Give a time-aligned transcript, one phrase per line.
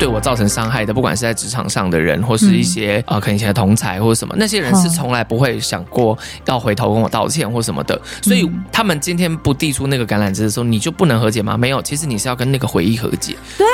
[0.00, 8.00] 对我造成伤害的，不管是在职场上的人，或是一些、嗯、呃可能以前的同才或者什么，那些人是从来不会想过要回头跟我道歉或什么的。
[8.22, 11.54] 所以他们今天不递出那个橄榄枝的时候，你就不能和解吗？
[11.54, 13.36] 没有，其实你是要跟那个回忆和解。
[13.58, 13.66] 对，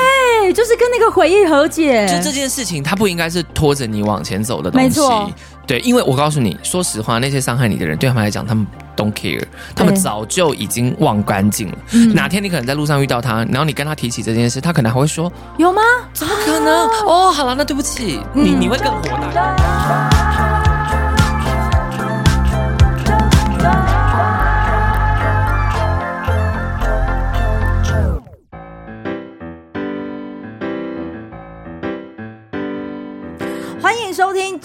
[0.53, 2.07] 就是跟那个回忆和解。
[2.07, 4.87] 就这件事情，它不应该是拖着你往前走的东西。
[4.87, 5.29] 没错。
[5.65, 9.43] 对，因为我告诉你，说实话，那些伤害你的人，对他们来讲，他们 don't care，
[9.75, 11.77] 他们早就已经忘干净了。
[11.91, 15.81] 嗯、哪天你可能在路上遇到他，然后你跟他提起这件事，他可能还会说：“有吗？
[16.13, 19.76] 怎么可能？”哦，好了，那对不起，嗯、你你会更火大。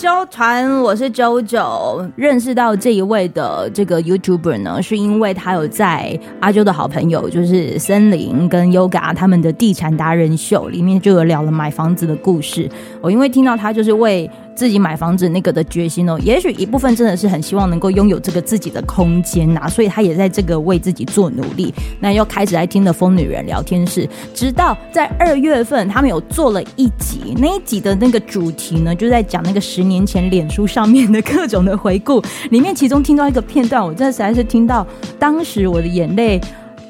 [0.03, 2.11] 收听啾团，我是 JoJo。
[2.17, 12.69] 认识到这一位的这个 YouTuber 呢，是因为他有在阿周的好朋友，就是森林跟 Yoga 他们的地产达人秀里面，就有聊了买房子的故事。
[13.01, 21.73] 我因为听到他就是为自己买房子那个的决心哦，也许一部分真的是很希望能够拥有这个自己的空间呐、所以他也在这个为自己做努力。
[22.01, 32.23] 那又开始来听的疯女人聊天室，直到在二月份，他们有做了一集，那一集的那个主题呢，就在讲那个十年前脸书上面的各种的回顾。
[32.51, 34.87] 里面其中听到一个片段，我真的实在是听到
[35.19, 36.41] 当时我的眼泪。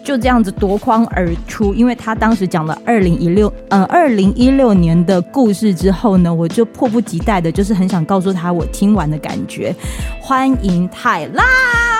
[0.05, 9.75] 就这样子夺眶而出，因为他当时讲了二零一六，呃，二零一六年的故事之后呢，我就迫不及待的，就是很想告诉他我听完的感觉。
[10.21, 11.45] 欢迎泰拉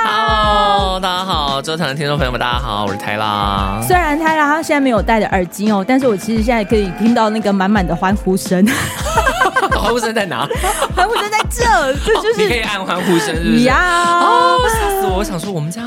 [0.05, 3.81] ，Hello，大家好，周团的听众朋友们，大家好，我是泰拉。
[3.87, 8.67] 虽然泰拉他现在没有戴着耳机哦，但是我其实现在可以听到那个满满的欢呼声。
[9.71, 10.49] 欢呼声在哪？
[10.97, 11.65] 欢呼声在这，
[12.05, 13.61] 这就是、哦、你可以按欢呼声，是不是？
[13.63, 15.19] 呀，哦，吓死我！
[15.19, 15.83] 我想说，我们家。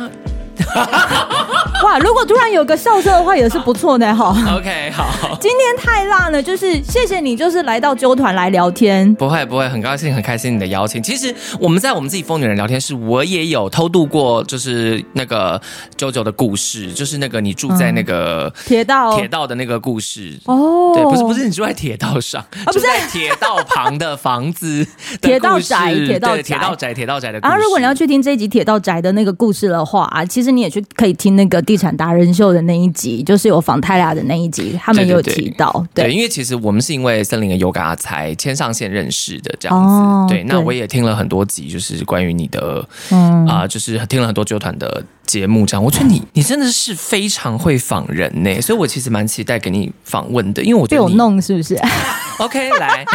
[1.83, 4.35] 哇，如果突然有个笑声的话，也是不错的哈。
[4.58, 5.38] OK，好。
[5.39, 9.13] 今天太辣了，就是谢谢你，就是来到纠团来聊天。
[9.16, 11.03] 不会不会，很高兴很开心你的邀请。
[11.03, 15.62] 其实我们在我们自己疯女人聊天室，我也有偷渡过，就是那个
[15.97, 20.40] JoJo 的故事，就是那个你住在那个铁道铁道的那个故事。
[20.45, 24.88] 哦，对，不是不是，你住在铁道上，不是在铁道旁的房子。
[25.22, 27.53] 铁道宅，铁道铁道宅，铁道宅的故事。
[27.53, 43.45] 啊，如果你要去听这一集铁道宅的那个故事的话，啊，其实你也去可以听那个地产达人秀的那一集，就是有访泰辣的那一集，他们有提到，对，对，对，对，因为其实我们是因为森林的 Yoga 才牵上线认识的这样子，哦、对，那我也听了很多集，就是关于你的，嗯。
[43.45, 51.79] 啊、呃，就是听了很多啾团的节目，这样，我觉得你你真的是非常会访人呢，所以我其实蛮期待给你访问的，因为我觉得被我弄是不是？
[52.39, 53.05] OK，来。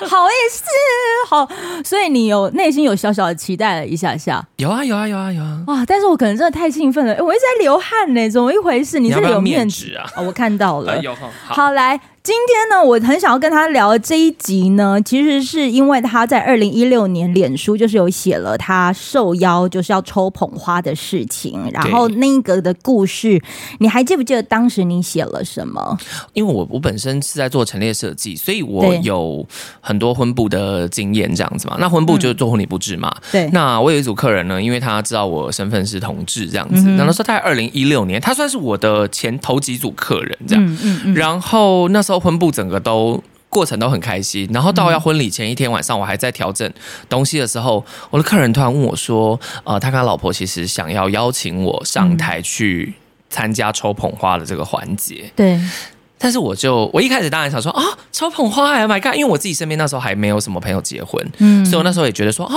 [0.06, 0.64] 好意思，
[1.28, 1.48] 好，
[1.84, 5.84] 所以你有内心有小小的期待了一下下，有啊有啊有啊有啊，哇！
[5.86, 8.98] 但是我可能真的太兴奋了，我一直在流汗呢，怎么一回事？
[8.98, 10.08] 你这里有面纸啊？
[10.16, 11.98] 哦，我看到了， 有好，好来。
[12.22, 23.40] 今天呢，我很想要跟他聊这一集呢，其实是因为他在二零一六年脸书就是有写了他受邀就是要抽捧花的事情，然后那个的故事，
[23.78, 25.96] 你还记不记得当时你写了什么？
[26.34, 29.46] 因为我我本身是在做陈列设计，所以我有
[29.80, 31.76] 很多婚布的经验这样子嘛。
[31.80, 33.14] 那婚布就是做婚礼布置嘛。
[33.32, 33.48] 对。
[33.52, 40.64] 那我有一组客人呢，因为他知道我身份是同志这样子，那他说他在二零一六年，他算是我的前头几组客人这样。
[40.66, 41.14] 嗯嗯嗯。
[41.14, 42.18] 然后那时候。
[42.18, 46.68] 婚布整个都过程都很开心，然后到要婚礼前一天晚上，我还在调整
[47.08, 52.92] 东西的时候，我的客人突然问我说：“呃，他跟他老婆其实想要邀请我上台去
[53.30, 55.58] 参加抽捧花的这个环节。”对，
[56.18, 59.14] 但是我就我一开始当然想说啊，抽捧花，Oh my God！
[59.14, 62.54] 因为我自己身边那时候还没有什么朋友结婚，嗯，所以我那时候也觉得说啊，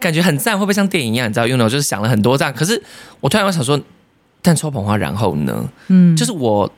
[0.00, 1.28] 感觉很赞，会不会像电影一样？
[1.28, 2.52] 你知道，因为我就是想了很多这样。
[2.52, 2.82] 可是
[3.20, 3.80] 我突然我想说，
[4.42, 5.64] 但抽捧花然后呢？
[5.86, 6.68] 嗯，就是我。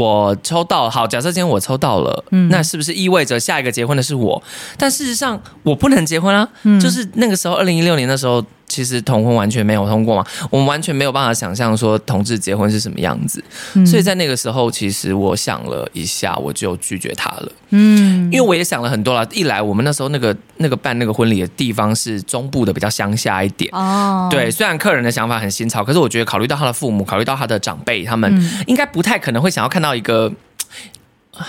[0.00, 4.42] 我抽到好，假设今天我抽到了，嗯，那是不是意味着下一个结婚的是我？
[4.78, 8.44] 但事实上我不能结婚啊，嗯，就是那个时候，二零一六年的时候。
[8.70, 13.42] 其实同婚完全没有通过嘛，我们完全没有办法想象说同志结婚是什么样子，
[13.74, 17.52] 嗯、所以在那个时候，其实我想了一下，我就拒绝他了。
[17.70, 19.26] 嗯，因为我也想了很多了。
[19.32, 23.68] 一来，我们那时候那个那个办那个婚礼的地方是中部的比较乡下一点。
[23.74, 28.32] 哦，对，虽然客人的想法很新潮，可是我觉得考虑到他的父母，考虑到他的长辈，他们
[28.66, 30.32] 应该不太可能会想要看到一个。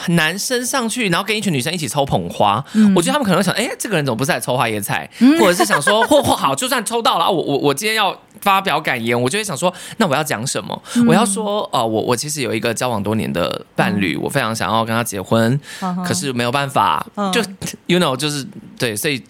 [0.10, 5.10] 男生上去，然后跟一群女生一起抽捧花，嗯、我觉得他们可能会想，哎、欸，这个人怎么不是来抽花椰菜？
[5.20, 10.82] 嗯、或者是想说， 或或好，就算抽到了，我我我今天要发表感言，我就会想说，那我要讲什么？
[10.96, 17.42] 嗯、我要说，呃，我我其实有一个交往多年的伴侣，嗯、我非常想要跟他结婚，嗯、可是没有办法，嗯、就
[17.88, 18.46] you know，就是
[18.78, 19.22] 对，所以。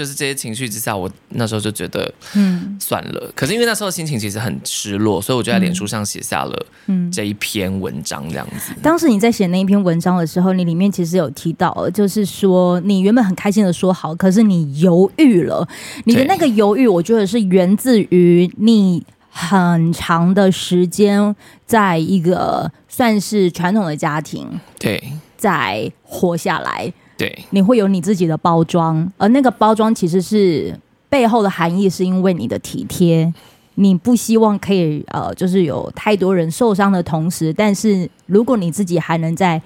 [0.00, 3.30] 就是这些情绪之下，我那时候就觉得，嗯，算了。
[3.34, 8.72] 可是因为那时候心情其实很失落，所以我就在脸书上写下了嗯这一篇文章这样子。
[8.82, 15.68] 当时你在写那一篇文章的时候，你里面其实有提到，就是说你原本很开心的说好，可是你犹豫了。
[16.04, 21.36] 你的那个犹豫，我觉得是源自于你很长的时间
[21.66, 24.48] 在一个算是传统的家庭，
[24.78, 26.90] 对，在活下来。
[27.20, 30.74] 对，你会有你自己的包装，而那个包装其实是
[31.10, 33.30] 背后的含义，是因为你的体贴，
[33.74, 39.60] 你不希望可以呃，就是有太多人受伤的同时，但是如果你自己还能在。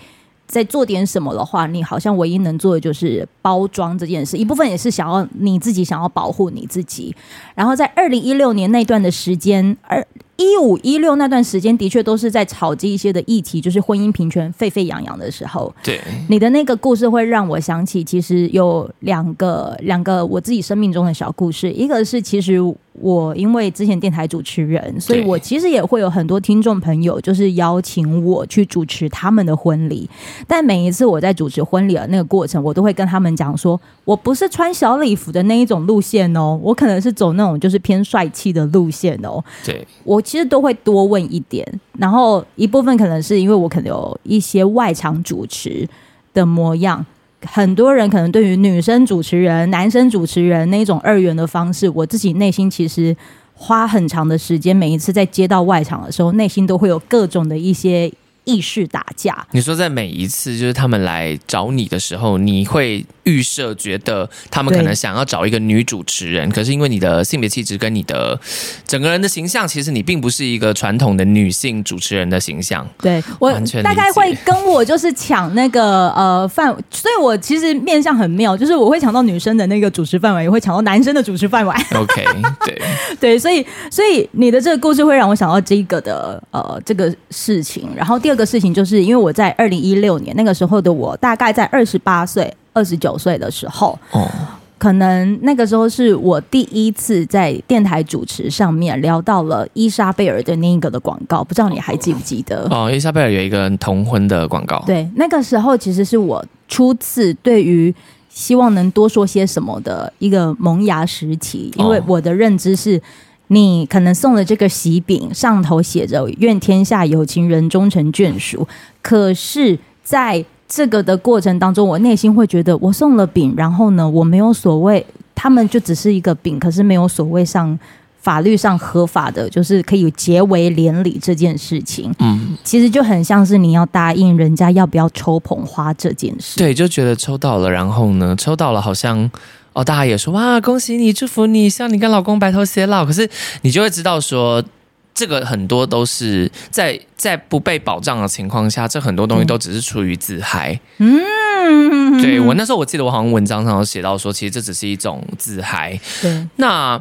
[0.46, 4.36] 在做点什么的话，你好像唯一能做的就是包装这件事。
[4.36, 7.16] 一部分也是想要你自己想要保护你自己。
[7.54, 15.72] 然后在二零一六年那段的时间，二一五一六那段时间的确都是在炒这一些的议题，就是婚姻平权沸沸扬扬的时候。
[15.82, 21.70] 对，你的那个故事会让我想起，其实有两个两个我自己生命中的小故事。
[21.72, 22.60] 一个是其实。
[23.00, 30.08] 我因为之前电台主持人，所以我其实也会有很多听众朋友，就是邀请我去主持他们的婚礼。
[30.46, 39.42] 但每一次我在主持婚礼的那个过程，我都会跟他们讲说，我不是穿小礼服的那一种路线哦，我可能是走那种就是偏帅气的路线哦。
[39.64, 41.64] 对，我其实都会多问一点，
[41.98, 45.86] 然后一部分可能是因为我可能有一些外场主持
[46.32, 47.04] 的模样。
[47.42, 53.14] 很多人可能对于女生主持人、男生主持人那种二元的方式，我自己内心其实
[53.52, 58.10] 花很长的时间，每一次在接到外场的时候，内心都会有各种的一些。
[58.44, 59.46] 意识打架。
[59.52, 68.38] 你说在每一次就是他们来找你的时候，你会预设觉得他们可能想要找一个女主持人，可是因为你的性别气质跟你的
[68.86, 72.86] 整个人的形象，其实你并不是一个传统的女性主持人的形象。
[72.98, 73.50] 对，我
[73.82, 81.74] 大概会跟我就是抢那个呃范围，所以我其实面向很妙，就是我会抢到女生的那个主持范围，也会抢到男生的主持范围。
[81.96, 82.24] OK，
[82.66, 82.82] 对
[83.18, 88.33] 对，所以所以你的这个故事会让我想到这个的呃这个事情，然后第二。
[88.34, 94.28] 这个事情就是因为我在二零一六年那个时候的我，大概在二十八岁、二十九岁的时候，哦，
[94.76, 102.66] 可能那个时候是我第一次在电台主持上面聊到了伊莎贝尔的那一个的广告，不知道你还记不记得？
[102.72, 107.94] 哦，伊莎贝尔有一个同婚的广告，对，那个时候其实是我初次对于
[108.28, 113.00] 希望能多说些什么的一个萌芽时期，因为我的认知是。
[113.48, 118.66] 你可能送了这个喜饼上头写着“愿天下有情人终成眷属”，
[119.02, 125.04] 可是在这个的过程当中，我内心会觉得，我送了饼，然后呢，我没有所谓，
[125.34, 127.78] 他们就只是一个饼，可是没有所谓上
[128.18, 132.12] 法律上合法的，就是可以结为连理这件事情。
[132.20, 136.58] 嗯，其实就很像是你要答应人家要不要抽捧花这件事。
[136.58, 139.30] 对，就觉得抽到了，然后呢，抽到了，好像。
[139.74, 143.04] 哦，大家也说哇，恭喜你，祝福你，希望你跟老公白头偕老。
[143.04, 143.28] 可是
[143.62, 144.64] 你就会知道说，
[145.12, 150.80] 这个很多都是在在不被保障的情况下，这很多东西都只是出于自嗨。
[150.98, 156.00] 嗯，对，我那时候我记得我好像文章上有写到说，其实这只是一种自嗨。
[156.22, 157.00] 对，那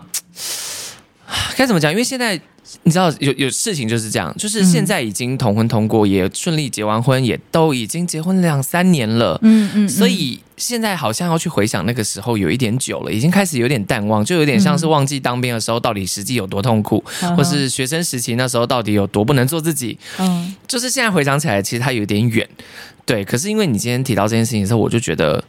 [1.57, 1.91] 该怎么讲？
[1.91, 2.39] 因为现在。
[2.83, 9.37] 你知道有有事情就是这样，就是现在已经同婚通过，也顺利结完婚，也都已经结婚两三年了。
[9.43, 17.03] 嗯嗯，所以现在好像要去回想那个时候，有一点久了，已经开始有点淡忘，就有点像是忘记当兵的时候到底实际有多痛苦，
[17.35, 19.99] 或是学生时期那时候到底有多不能做自己。
[20.19, 22.47] 嗯，就是现在回想起来，其实它有点远。
[23.05, 25.43] 对，可是因为你今天提到这件事情的时候，我就觉得，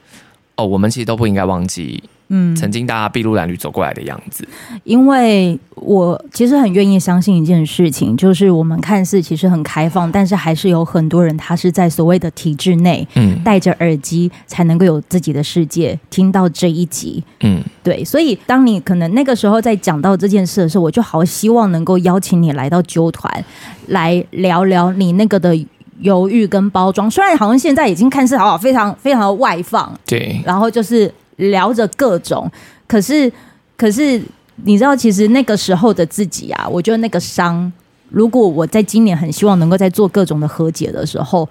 [0.57, 2.03] 哦，我们其实都不应该忘记。
[2.29, 4.49] 嗯，曾经大家筚路蓝缕走过来的样子，
[4.85, 23.45] 因为我其实很愿意相信一件事情，就是我们看似其实很开放，但是还是有很多人他是在所谓的体制内，嗯，戴着耳机才能够有自己的世界，听到这一集，嗯，对，所以当你可能那个时候在讲到这件事的时候，我就好希望能够邀请你来到纠团，
[23.89, 25.55] 来聊聊你那个的
[26.01, 31.13] 犹豫跟包装，虽然好像现在已经看似好好非常非常的外放，对，然后就是。
[31.39, 32.49] 聊着各种，
[32.87, 33.31] 可是，
[33.77, 34.23] 可是
[34.63, 37.73] 你知道，其实那个时候的自己啊，我觉得那个伤，
[38.15, 41.49] 如果我在今年很希望能够在做各种的和解的时候，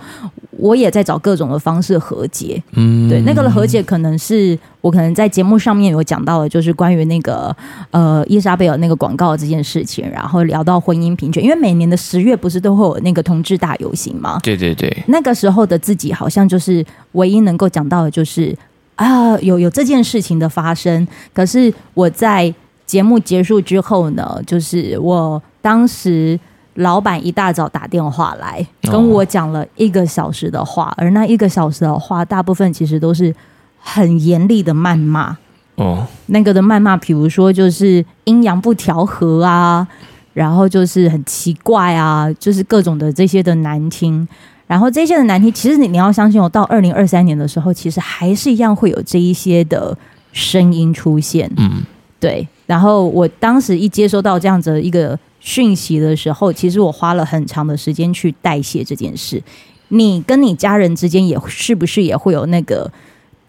[0.52, 2.62] 我也在找各种的方式和解。
[2.72, 7.56] 嗯，对，那个的和解可能是我可能在节目上面有讲到的，就是关于那个
[7.92, 14.40] 呃伊莎贝尔那个广告这件事情，然后聊到婚姻平权，因为每年的十月不是都会有那个同志大游行吗？
[14.42, 18.56] 对对对，那个时候的自己好像就是唯一能够讲到的，就是。
[18.96, 22.54] 啊，有有这件事情的发生，可是我在
[22.86, 26.40] 节目结束之后呢，就是我当时
[26.76, 33.34] 老板一大早打电话来跟我讲了一个小时的话，而那一个小时的话，大部分其实都是
[33.80, 35.38] 很严厉的谩骂。
[35.76, 39.88] 哦，那个的谩骂，比如说就是阴阳不调和啊，
[40.34, 44.28] 然后就是很奇怪啊，就是各种的这些的难听。
[44.66, 49.96] 然后这些的难题，其实你你要相信我，到二零二三年的时候，其实还是一样会有这一些的
[50.32, 51.52] 声音出现。
[51.58, 51.84] 嗯，
[52.20, 52.48] 对。
[52.66, 59.44] 然后我当时一接收到这样子的一个讯息的时候，其实我花了很长的时间去代谢这件事。
[59.90, 62.92] 你跟你家人之间也是不是也会有那个？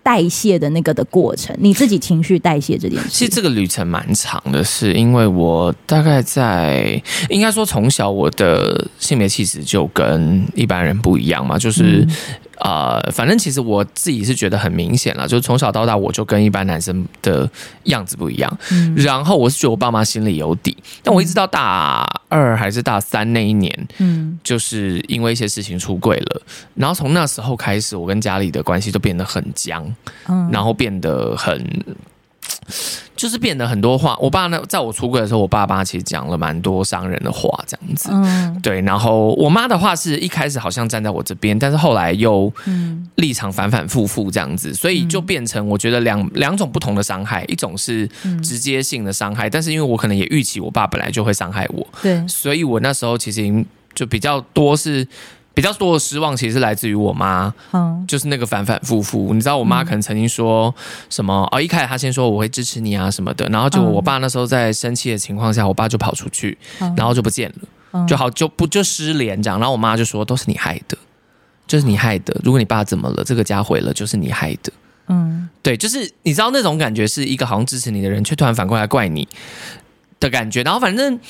[0.04, 12.06] 代谢的那个的过程，你自己情绪代谢这件事，其实这个旅程蛮长的，是因为我大概在应该说从小我的性别气质就跟一般人不一样嘛，就是。
[12.58, 17.48] 嗯呃，反正其实我自己是觉得很明显了，就是从小到大我就跟一般男生的
[17.84, 18.58] 样子不一样。
[18.70, 26.42] 嗯，然后我是觉得我爸妈心里有底，但我一直到大二还是大三那一年，嗯，就是因为一些事情出柜了，
[26.74, 29.84] 然后从那时候开始，我跟家里的关系就变得很僵，
[30.28, 31.84] 嗯，然后变得很。
[33.16, 38.08] 就是变得很多话，我爸呢，在我出柜的时候，我爸爸其实讲了蛮多伤人的话，这样子。
[38.12, 38.80] 嗯，对。
[38.80, 42.52] 然后我妈的话是一开始好像站在我这边，但是后来又
[43.16, 48.08] 立场反反复复这样子，所以就变成我觉得两两种不同的伤害，一种是
[48.42, 55.06] 直接性的伤害，但是因为我可能也预期我爸本来就会伤害我，对，所以我那时候其实就比较多是。
[55.54, 59.32] 比较多的失望，其实是来自于我妈，嗯，就是那个反反复复。
[59.32, 60.74] 你知道，我妈可能曾经说
[61.08, 61.48] 什么？
[61.52, 66.58] 哦，一开始她先说我会支持你啊什么的，然后就我爸那时候在生气的情况下，我爸就跑出去，
[66.96, 67.48] 然后就不见
[67.92, 69.60] 了，就好就不就失联这样。
[69.60, 70.98] 然后我妈就说：“都是你害的，
[71.68, 72.36] 就是你害的。
[72.42, 74.72] 如果你爸怎么了，这个家毁了，就是你害的。”
[75.06, 79.28] 嗯，对，就是你知道那种感觉，是一个好像支持你的人，却突然反过来怪你
[80.18, 80.62] 的感觉。
[80.62, 81.20] 然后反正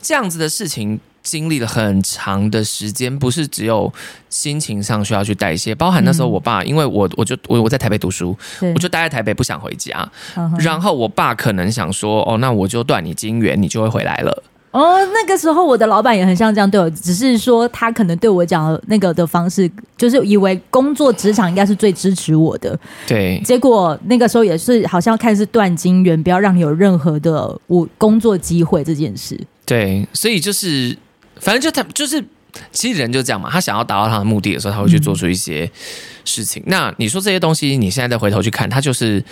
[0.00, 0.98] 这样子的事情。
[1.24, 3.92] 经历了很长的时间，不是只有
[4.28, 8.36] 心情上需要去代谢，包含那时候我爸，嗯、因为我我就我我在台北读书，
[8.74, 14.42] 我就待在台北不想回家，嗯、然后我爸可能想说，哦，那我就断你金源，你就会回来了。
[14.70, 30.98] 哦，那个时候我的老板也很像这样对我，只是说他可能对我讲那个的方式，就是以为工作职场应该是最支持我的，对，结果那个时候也是好像看是断金源，不要让你有任何的我工作机会这件事，对，所以就是。
[31.40, 32.24] 反正就他就是，
[32.72, 33.50] 其实人就这样嘛。
[33.50, 35.70] 他想要达到他的目的的时候，他会去做出一些
[36.24, 36.62] 事情。
[36.62, 39.22] 嗯、那你说这些东西，你现在再回头去看，他就是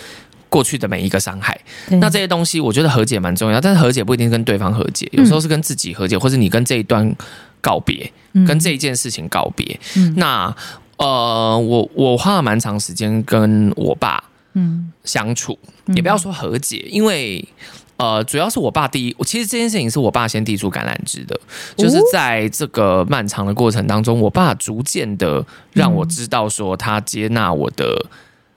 [0.49, 1.59] 过去的每一个伤害。
[1.89, 7.15] 那这些东西，我觉得和解蛮重要，但是和解不一定跟对方和解，有时候是跟自己和解，嗯、或是你跟这一段
[7.61, 9.79] 告别，嗯、跟这一件事情告别。
[9.95, 10.55] 嗯、那
[10.97, 15.57] 呃，我我花了蛮长时间跟我爸嗯相处，
[15.87, 17.47] 嗯、也不要说和解，因为。
[18.03, 21.39] 呃，主要是我爸第一，其实这件事情是我爸先递出橄榄枝的，
[21.77, 28.05] 就是在这个漫长的过程当中，我爸逐渐的让我知道说他接纳我的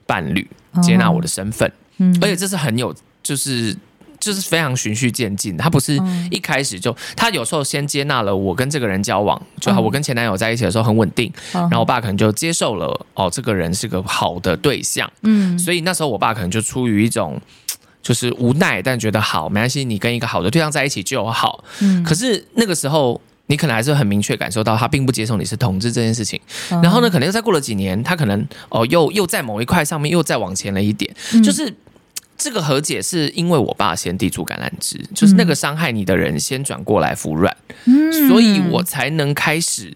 [0.05, 0.45] 伴侣，
[0.83, 3.77] 接纳我的身份，嗯，而且这是很有，就是
[4.19, 5.97] 就是非常循序渐进，他不是
[6.33, 17.41] 一开始就，他有时候先接纳了我跟这个人交往，就好，我跟前男友在一起的时候很稳定，然后我爸可能就接受了，哦，这个人是个好的对象，嗯，所以那时候我爸可能就出于一种。
[18.07, 19.85] 就是无奈，但觉得好没关系。
[19.85, 21.65] 你跟一个好的对象在一起就好。
[21.81, 26.41] 嗯，可是那个时候，你可能还是很明确感受到他并不接受你是同志这件事情。
[26.71, 31.13] 嗯、然后呢，可能又再过了几年，他可能哦，又又在某一块上面又再往前了一点。
[31.35, 31.75] 嗯、就是
[32.39, 39.93] 这个和解是因为我爸先递出橄榄枝，就是那个伤害你的人先转过来服软，嗯、所以我才能开始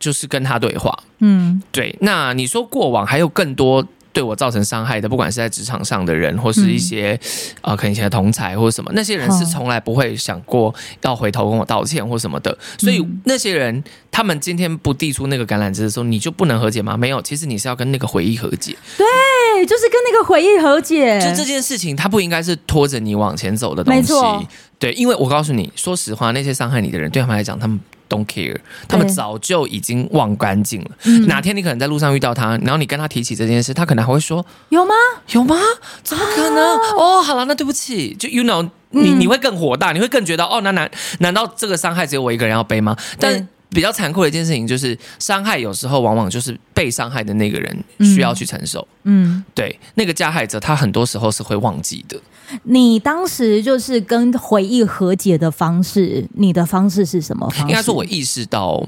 [0.00, 0.98] 就是跟他对话。
[1.18, 1.94] 嗯，对。
[2.00, 3.86] 那你说过往还有更多？
[4.16, 7.12] 对我造成伤害的，不管是在职场上的人，或是一些
[7.60, 12.50] 啊、嗯呃，可能以前的同才或者什么，那些人是从来不会想过要回头跟我道歉或什么的。
[12.50, 16.96] 嗯、所以那些人，他们今天不递出那个橄榄枝的时候，你就不能和解吗？
[16.96, 18.74] 没有，其实你是要跟那个回忆和解。
[18.96, 21.20] 对，就是跟那个回忆和解。
[21.20, 24.00] 就这件事情，它不应该是拖着你往前走的东西。
[24.00, 24.42] 没错。
[24.78, 27.78] 对，因为我告诉你，说实话，那些伤害你的人，对他们来讲，他们。
[28.08, 28.56] Don't care，
[28.88, 30.90] 他们早就已经忘干净了。
[31.04, 34.94] 嗯、哪天你可能在路上遇到他，然后你跟他提起这件事，他可能还会说：“有吗？
[35.32, 35.56] 有吗？
[36.04, 38.14] 怎么可能？”啊、哦，好了，那对不起。
[38.14, 42.96] 就 you know，你你会更火大，你会更觉得哦，那难难道这个伤害只有我一个人要背吗？
[43.18, 48.88] 但比较残酷的一件事情就是，伤害有时候往往就是被伤害的那个人需要去承受。
[49.02, 52.18] 嗯，对，那个加害者他很多时候是会忘记的。
[52.62, 57.62] 你当时就是跟回忆和解的方式，你的方式是什么方式？
[57.64, 58.82] 应该说，我意识到，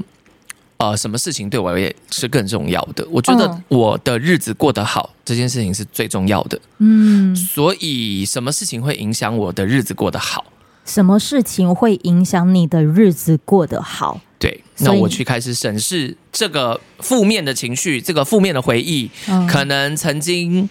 [0.78, 3.06] 呃，什么事情对我而言是更重要的。
[3.10, 6.58] 我觉得我的日子过得好，这件事情是最重要的。
[6.78, 10.46] 嗯，所以什么事情会影响我的日子过得好？
[10.86, 14.22] 什么事情会影响你的日子过得好？
[14.38, 20.68] 对，那我去开始审视这个负面的情绪，这个负面的回忆，嗯、可能曾经。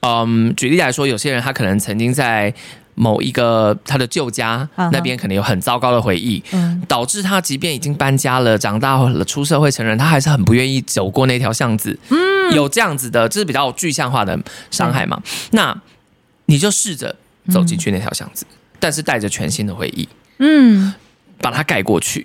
[0.00, 2.52] 嗯，举例来说，有些人他可能曾经在
[2.94, 4.90] 某一个他的旧家、uh huh.
[4.92, 11.98] 那边可能有很糟糕的回忆，嗯，导致他即便已经搬家了、长大了、出社会成人，他还是很不愿意走过那条巷子。
[12.10, 14.38] 嗯，有这样子的，这是比较具象化的
[14.70, 15.20] 伤害嘛？
[15.24, 15.82] 嗯、那
[16.44, 17.16] 你就试着
[17.50, 20.08] 走进去那条巷子，嗯、但是带着全新的回忆，
[20.38, 20.94] 嗯，
[21.38, 22.24] 把它盖过去。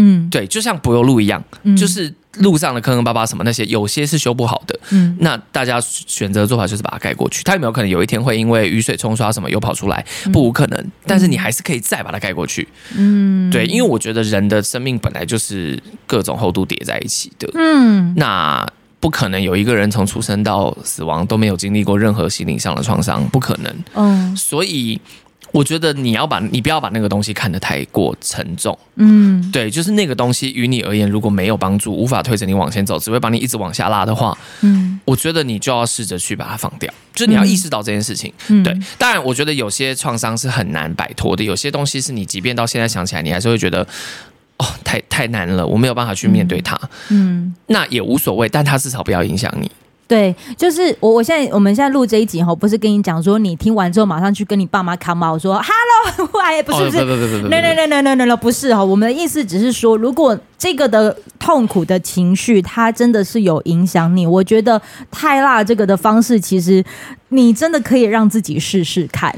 [0.00, 4.80] 嗯，对，就像柏油路一样，嗯、就是路上的坑坑巴巴什么那些，有些是修不好的。
[4.90, 7.42] 嗯，那大家选择的做法就是把它盖过去。
[7.44, 10.04] 它有没有可能有一天会因为雨水冲刷什么又跑出来？
[10.32, 12.66] 不无可能，嗯、但是你还是可以再把它盖过去。
[12.96, 17.50] 嗯，对，因为我觉得人的生命本来就是各种厚度叠在一起的。
[17.54, 18.66] 嗯，那
[19.00, 23.74] 不可能有一个人从出生到死亡都没有经历过任何心灵上的创伤，不可能。
[23.94, 25.00] 嗯，所以。
[25.52, 38.76] 我觉得你要把你不要把那个东西看得太过沉重，嗯，对，就是那个东西于你而言如果没有帮助，无法推着你往前走，只会把你一直往下拉的话，嗯，我觉得你就要试着去把它放掉，就是你要意识到这件事情，嗯，对。
[38.96, 43.86] 当然，我觉得有些创伤是很难摆脱的，有些东西是你即便到现在想起来，你还是会觉得
[44.58, 46.78] 哦，太太难了，我没有办法去面对它，
[47.08, 49.70] 嗯，那也无所谓，但它至少不要影响你。
[50.10, 66.84] 对，就是我，我现在我们现在录这一集哈，不是跟你讲说你听完之后马上去跟你爸妈 come out 说 hello， 哎，不是不是，不不不不，no no no no no no，不是哈，我们的意思只是说，如果这个的痛苦的情绪它真的是有影响你，我觉得太辣这个的方式，其实
[67.28, 69.32] 你真的可以让自己试试看。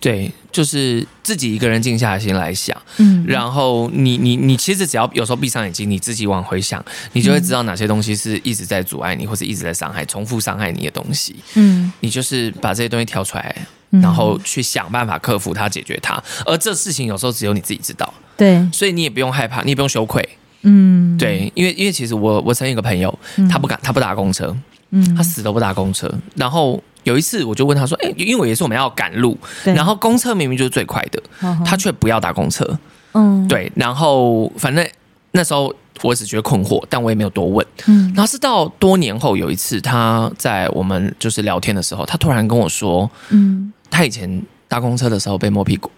[0.00, 20.26] 对，就是自己一个人静下心来想，嗯，然后你你你其实只要有时候闭上眼睛，你自己往回想，你就会知道哪些东西是一直在阻碍你，或者一直在伤害、重复伤害你的东西，嗯，你就是把这些东西挑出来，然后去想办法克服它、解决它，而这事情有时候只有你自己知道，对，所以你也不用害怕，你也不用羞愧，
[20.62, 23.18] 嗯，对，因为因为其实我我曾经有个朋友，
[23.50, 24.56] 他不敢，他不搭公车，
[24.90, 26.80] 嗯，他死都不搭公车，然后。
[27.08, 31.22] 有一次，我就问他说：“哎、欸，因为也是我们要赶路，然后公车明明就是最快的，
[31.64, 32.78] 他却不要搭公车。
[33.14, 33.72] 嗯，对。
[33.74, 34.86] 然后反正
[35.32, 37.66] 那时候我只觉得困惑，但我也没有多问。
[37.86, 45.90] 嗯，然后是到多年后有一次，他在我们就是聊天的时候，他突然跟我说：嗯，他以前搭公车的时候被摸屁股。”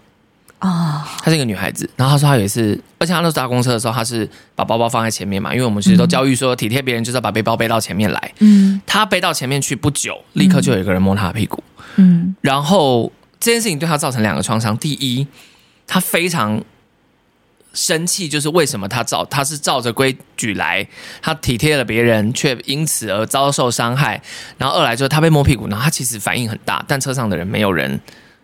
[0.61, 8.33] 啊，她是一个女孩子，然后她说她有一次，而且她那时候搭公车的时候，她是把包包放在前面嘛，因为我们其实都教育说体贴别人就是要把背包背到前面来。
[8.39, 11.63] 嗯，她背到前面去不久，立刻就有一个人摸她的屁股。
[11.95, 15.25] 嗯，然后这件事情对她造成两个创伤，第一，
[15.87, 16.63] 她非常
[17.73, 20.87] 生气，就是为什么她照她是照着规矩来，
[21.23, 24.21] 她体贴了别人，却因此而遭受伤害。
[24.59, 27.99] 然后二来就是她被摸屁股，然后她其实反应很大，但车上的人没有人。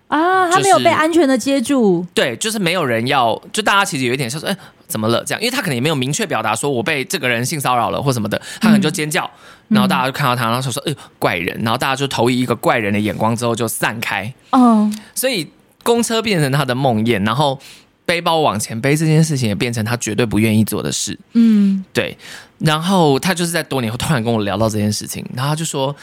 [0.08, 5.42] 啊，他没有被安全的接住，就是，对，就是没有人要，就大家其实有一点像说，哎，怎么了这样？
[5.42, 9.30] 因为他可能也没有明确表达说我被这个人性骚扰了或什么的，他可能就尖叫，
[9.68, 14.34] 嗯、然后大家就看到他，然后就说，哎，怪人，然后大家就投以一个怪人的眼光之后就散开。
[14.52, 15.52] 嗯，所以
[15.84, 17.60] 公车变成他的梦魇，然后
[18.06, 21.20] 背包往前背这件事情也变成他绝对不愿意做的事。
[21.34, 22.18] 嗯，对，
[22.60, 25.94] 然后他就是在多年后突然跟我聊到这件事情，然后他就说。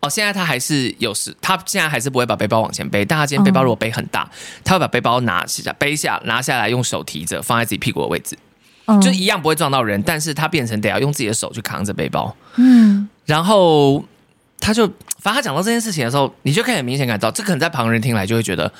[0.00, 3.02] 哦，现在他还是有时，他现在还是不会把背包往前背。
[3.02, 4.30] 但他今天背包如果背很大，嗯、
[4.62, 8.36] 他会把背包拿下、背下、拿下来，用手提着放在自己屁股的位置，
[8.84, 10.00] 嗯、就一样不会撞到人。
[10.02, 12.36] 但是他变成得要用自己的手去扛着背包。
[12.56, 14.04] 嗯，然后
[14.60, 14.86] 他就，
[15.18, 18.70] 反正他讲到这件事情的时候，你就可以很明显感到，这可能在旁人听来就会觉得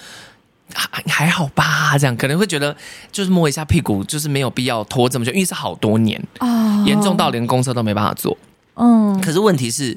[0.75, 2.77] 还还好吧，这样可能会觉得
[3.11, 8.37] 就是摸一下屁股，就是没有必要拖这么久，因为是好多年啊，严重到连公车都没办法坐。
[8.75, 9.97] 嗯，可是问题是。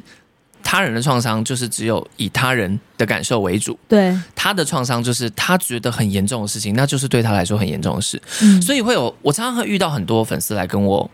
[0.63, 4.17] 他人的创伤就是只有以他人的感受为主，对。
[4.35, 11.09] 他的创伤就是他觉得很严重的事情，那就是对他来说很严重的事，嗯，所以会有我常常会遇到很多粉丝来跟我，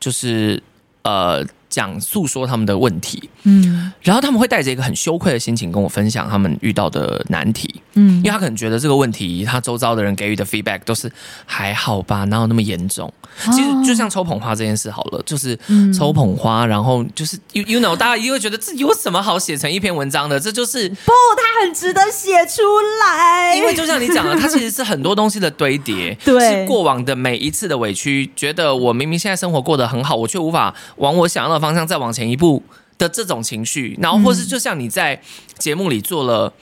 [0.00, 0.62] 就是
[1.02, 1.44] 呃。
[1.78, 11.08] 讲诉说他们的问题，嗯，然后他们会带着一个很羞愧的心情跟我分享他们遇到的难题，嗯，因为他可能觉得这个问题他周遭的人给予的 feedback 都是
[11.46, 13.12] 还好吧，哪有那么严重？
[13.52, 15.56] 其实就像抽捧花这件事好了，就是
[15.96, 20.40] 抽捧花，然后就是 you you know，大家一定会觉得这有什么好写成一篇文章的？
[20.40, 22.62] 这就是不，他很值得写出
[23.00, 32.62] 来，因为就像你讲的，它其实是很多东西的堆叠， 对，是过往的每一次的委屈，觉得我明明现在生活过得很好，我却无法往我想要的方向再往前一步
[32.98, 35.20] 的这种情绪，然后或是就像你在
[35.56, 36.52] 节目里做了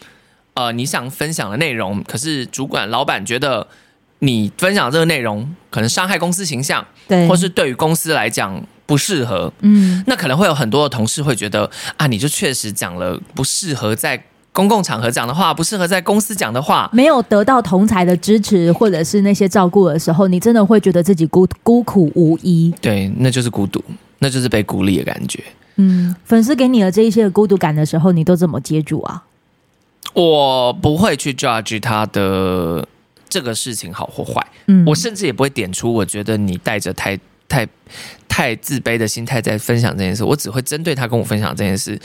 [0.54, 3.66] 呃你想分享的内容，可是主管老板觉得
[4.20, 23.84] 你分享这个内容可能伤害公司形象，对，或是对于公司来讲不适合，嗯，那可能会有很多的同事会觉得啊，你就确实讲了不适合在公共场合讲的话，不适合在公司讲的话，没有得到同才的支持或者是那些照顾的时候，你真的会觉得自己孤孤苦无依，对，那就是孤独。
[24.18, 25.42] 那就是被孤立的感觉，
[25.76, 29.24] 嗯，粉丝给你的这一些的孤独感的时候，你都怎么接住啊？
[30.14, 32.86] 我不会去 judge 他的
[33.28, 37.68] 这个事情好或坏，嗯，我甚至也不会点出我觉得你带着太太
[38.26, 42.00] 太自卑的心态在分享这件事，我只会针对他跟我分享这件事，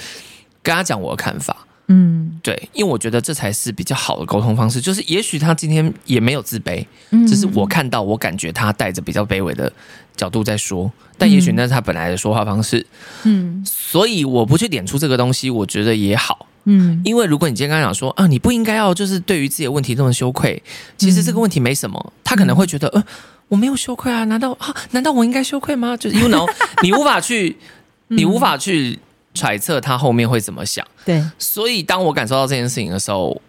[0.62, 1.66] 跟他讲我的看法。
[1.94, 4.80] 嗯，对，因为我觉得这才是比较好的沟通方式。
[4.80, 9.72] 就是也许他今天也没有自卑，嗯，只是我看到，我感觉他带着比较卑微的
[10.16, 12.86] 角度在说，但也许那是他本来的说话方式。
[13.24, 16.48] 嗯，所以我不去点出这个东西，我觉得也好。
[16.64, 20.64] 嗯，因为如果你今天刚刚讲说啊，你不应该要就是对于自己的问题这么羞愧，
[20.98, 23.04] 其实这个问题没什么，他可能会觉得，呃，
[23.50, 25.98] 我没有羞愧啊，难道啊，难道我应该羞愧吗？
[25.98, 26.50] 就是 you know，
[26.84, 27.58] 你无法去，
[28.08, 28.98] 你无法去。
[29.34, 33.42] 揣测他后面会怎么想，对，所以当我感受到这件事情的时候，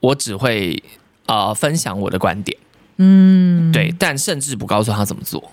[0.00, 0.82] 我只会
[1.26, 2.58] 呃分享我的观点，
[2.96, 5.52] 嗯，对，但甚至不告诉他怎么做。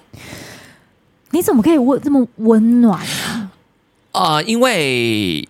[1.29, 3.51] 你怎么可以温这么温暖啊？
[4.13, 5.47] 呃，因为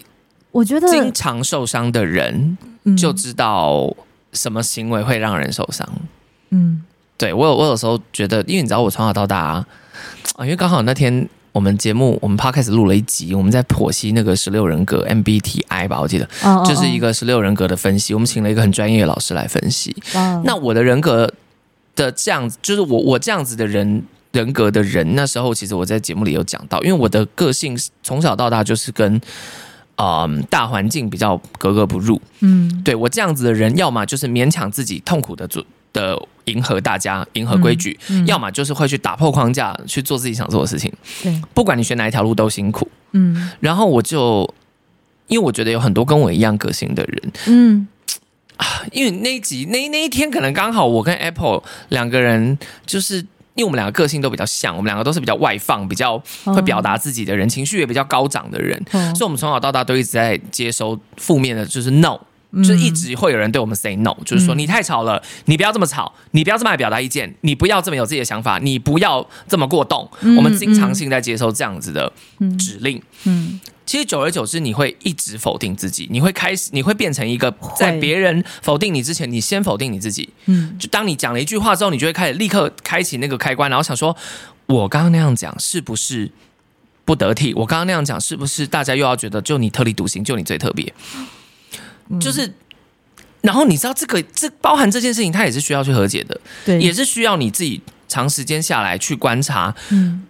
[0.51, 2.57] 我觉得经常受伤的人
[2.97, 3.95] 就知道
[4.33, 5.87] 什么行为会让人受伤。
[6.49, 6.83] 嗯，
[7.17, 9.65] 对，我有我有时候觉得，因为你知道我从小到大啊，
[10.39, 11.29] 因为刚好那天。
[11.59, 16.65] 我们节目，我们 Podcast 录了一集，我们在剖析那个十六人格 MBTI 吧，我记得，oh, oh, oh.
[16.65, 18.13] 就是一个十六人格的分析。
[18.13, 19.93] 我们请了一个很专业的老师来分析。
[20.13, 20.41] Oh.
[20.45, 21.29] 那我的人格
[21.97, 29.21] 的这样子，就是我我这样子的人人格的人，那时候其实我在节目里有讲到，因为我的个性从小到大就是跟嗯、
[29.97, 32.21] 呃、大环境比较格格不入。
[32.39, 35.61] 嗯，对我这样子的人，要么就是勉强自己痛苦的做。
[35.93, 40.91] 的迎合大家，迎合规矩，嗯嗯、要么就是会去打破框架，去做自己想做的事情。
[41.23, 42.89] 对，不管你选哪一条路都辛苦。
[43.11, 44.47] 嗯，然后我就，
[45.27, 47.87] 因为我觉得有很多跟我一样个性的人，嗯，
[48.57, 53.17] 啊，因为那一集那那一天可能刚好我跟 Apple 两个人，就是
[53.55, 62.19] 因为我们两个个性都比较像，我们两个都是比较外放、比较会表达自己的人，哦、情绪也比较高涨的人，哦、所以我们从小到大都一直在接收负面的，就是 No。
[62.63, 70.09] 就一直会有人对我们 say no，就是说你太吵了，你不要这么吵，你不要这么爱表达意见，你不要这么有自己的想法，你不要这么过动。
[70.35, 72.11] 我们经常性在接受这样子的
[72.57, 72.99] 指令。
[73.25, 80.29] 嗯，其实久而久之，你会一直否定自己，你会开始，你会变成一个在别人否定你之前，你先否定你自己。
[80.47, 84.17] 嗯，就当你讲了一句话之后，你就会开始立刻开启那个开关，然后想说，
[84.65, 86.31] 我刚刚那样讲是不是
[87.05, 87.53] 不得体？
[87.53, 90.91] 我刚刚那样讲是不是大家又要觉得就你特立独行，就你最特别？
[92.17, 92.53] 就是，
[93.41, 100.23] 然后你知道这个这包含这件事情，它也是需要去和解的，对，也是需要你自己长时间下来去观察，嗯，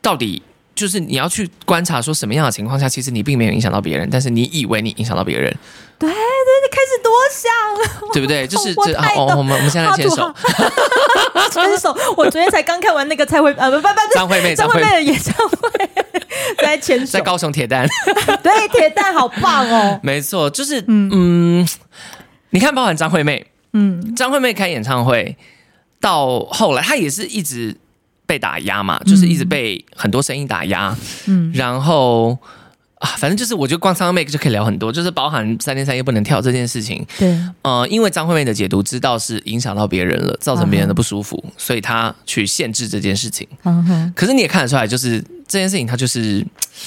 [0.00, 0.42] 到底
[0.74, 5.54] 就是你要去观察说什么样的情况下，其实你并没有影响到别人，但是你以为你影响到别人，
[5.98, 6.14] 对对，
[6.68, 7.50] 你开始多想，
[8.12, 8.46] 对不对？
[8.48, 10.34] 就是这哦，我们我们现在牵手，
[11.50, 11.96] 牵手。
[12.16, 14.90] 我昨天才刚看完那个蔡慧呃不不不张惠妹张惠妹。
[14.90, 15.58] 的演唱会。
[16.58, 17.86] 在牵手，在高雄铁蛋，
[18.42, 19.98] 对，铁蛋好棒哦。
[20.02, 21.68] 没错，就是嗯，嗯，
[22.50, 25.36] 你看，包含张惠妹，嗯，张惠妹开演唱会
[26.00, 27.76] 到后来，她也是一直
[28.26, 32.36] 被打压嘛，就是一直被很多声音打压，嗯，然后。
[32.98, 37.04] 啊，反正就是，我觉得光张惠妹就可以聊很多，就是包含三天三夜不能跳这件事情。
[37.16, 43.46] 对，呃，因为张惠妹的解读知道是影响到别人了，造成别人的不舒服，嗯、所以她去限制这件事情。
[43.62, 44.12] 嗯哼。
[44.16, 46.40] 可是你也看得出来，就是这件事情，它就是，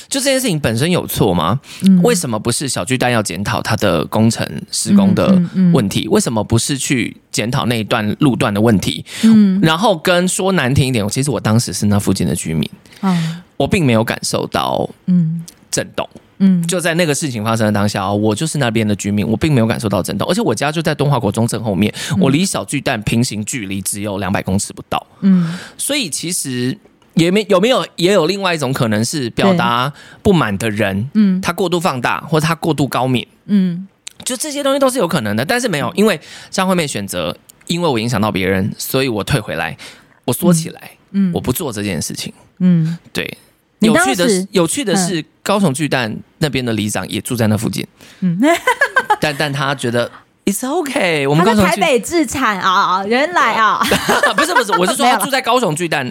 [0.10, 1.58] 就这件事情本身有错吗？
[1.84, 2.02] 嗯。
[2.02, 5.42] 为什么不是小巨蛋要检讨它的工程施工的
[5.74, 6.10] 问题？
[6.10, 9.06] 为什么不是去检讨那一段路段的问题？
[9.24, 9.60] 嗯。
[9.62, 12.70] 然后跟说难听一点，其实我当时是那附近的居民。
[13.00, 13.42] 嗯。
[13.56, 14.90] 我并没有感受到。
[15.06, 15.46] 嗯。
[15.72, 16.08] 震动，
[16.40, 26.78] 嗯，就在那个事情发生的当下啊，我就是那边的居民，我并没有感受到震动，而且我家就在东华国中正后面，我离小巨蛋平行距离只有两百公尺不到，嗯，所以其实
[27.14, 33.88] 也没有没有也有另外一种可能是表达不满的人，嗯，他过度放大或者他过度高敏，嗯，
[34.26, 37.36] 就这些东西都是有可能的，但是没有，因为张惠妹选择，
[37.68, 39.78] 因为我影响到别人，所以我退回来，
[40.26, 43.38] 我缩起来，嗯，我不做这件事情，嗯，对。
[43.82, 47.86] 有趣的是，有趣的是，高雄巨蛋那边的里长也住在那附近。
[48.22, 48.40] 嗯，
[49.20, 50.10] 但但他觉得
[50.46, 51.28] it's okay。
[51.28, 53.80] 我们高雄台北自产啊，原来啊，
[54.38, 56.10] 不是不是，我是说 他住在高雄巨蛋，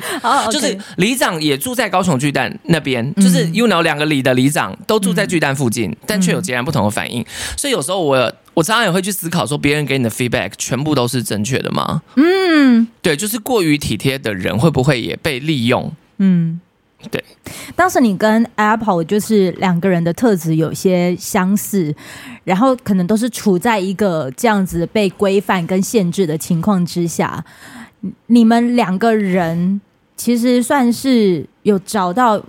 [0.50, 7.24] 就是里长也住在高雄巨蛋那边，就是 you know 两个里的里长都住在巨蛋附近，但却有截然不同的反应。
[7.56, 12.02] 所以有时候我我常常也会去思考，说别人给你的 feedback 全部都是正确的吗？
[12.16, 15.92] 嗯，对，就是过于体贴的人会不会也被利用？
[16.18, 16.60] 嗯。
[17.10, 17.24] 对，
[17.74, 21.94] 当时你跟 Apple 就是两个人的特质有些相似，
[22.44, 27.42] 然后可能都是处在一个这样子被规范跟限制的情况之下，
[28.26, 29.80] 你们两个人
[30.16, 32.40] 其实算是有找到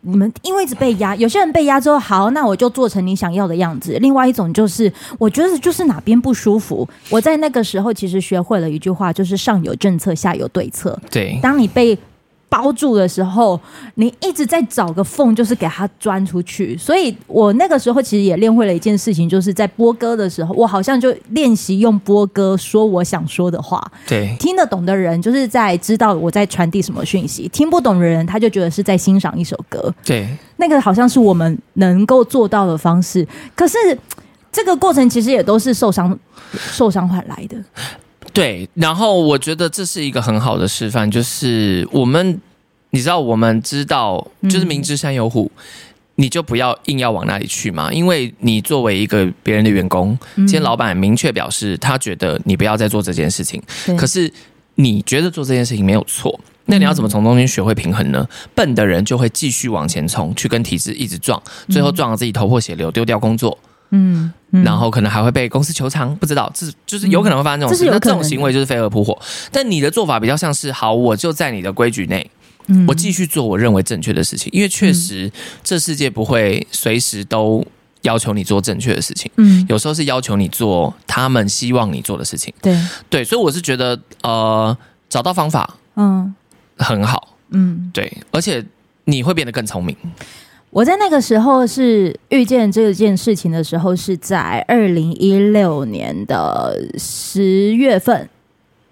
[0.00, 3.96] 你们因为一直被压，有些人被压之后，好，那我就做成你想要的样子。
[4.00, 6.88] 另外一种就是，我觉得就是哪边不舒服。
[7.10, 11.00] 我在那个时候其实学会了一句话，就是上有政策，下有对策。
[11.10, 11.96] 对，当你被。
[12.50, 13.58] 包住的时候，
[13.94, 16.76] 你一直在找个缝，就是给它钻出去。
[16.76, 23.80] 所以我那个时候其实也练会了一件事情，就是在播歌的时候，我好像就练习用播歌说我想说的话。
[24.06, 29.94] 对，听得懂的人就是在知道我在传递什么讯息；听不懂的人，他就觉得是在欣赏一首歌。
[30.04, 33.24] 对，那个好像是我们能够做到的方式。
[33.54, 33.78] 可是
[34.50, 36.18] 这个过程其实也都是受伤、
[36.52, 37.56] 受伤换来的。
[38.32, 42.40] 对，然后我觉得这是一个很好的示范，就是我们，
[42.90, 45.62] 你知道，我们知道，就是明知山有虎，嗯、
[46.16, 47.92] 你就不要硬要往那里去嘛。
[47.92, 54.32] 因为你作为一个别人的员工，今天老板明确表示他觉得你不要再做这件事情，嗯、可是
[54.76, 58.26] 你觉得做这件事情没有错，那你要怎么从中间学会平衡呢？
[58.30, 63.58] 嗯、笨的人就会继续往前冲，去跟体制一直撞，最后撞到自己头破血流，丢掉工作。
[63.90, 64.32] 嗯。
[64.64, 67.84] 然后可能还会被公司求偿，不知道这就是有可能会发生这种事。
[67.84, 69.16] 那这种行为就是飞蛾扑火。
[69.52, 72.28] 但你的做法比较像是，好，我就在你的规矩内，
[72.88, 74.50] 我继续做我认为正确的事情。
[74.52, 75.30] 因为确实，
[75.62, 77.64] 这世界不会随时都
[78.02, 79.30] 要求你做正确的事情。
[79.36, 82.52] 嗯，有时候是要求你做他们希望你做的事情。
[82.60, 82.76] 对
[83.08, 84.76] 对，所以我是觉得，呃，
[85.08, 86.34] 找到方法，嗯，
[86.76, 88.66] 很好，嗯，对，而且
[89.04, 89.96] 你会变得更聪明。
[90.70, 98.28] 我在那个时候是遇见这件事情的时候，是在二零一六年的十月份，